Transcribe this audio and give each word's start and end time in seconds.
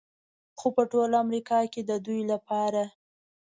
خو 0.59 0.67
په 0.75 0.83
ټول 0.91 1.11
امریکا 1.23 1.59
کې 1.73 1.81
د 1.89 1.91
دوی 2.05 2.21
لپاره 2.31 2.83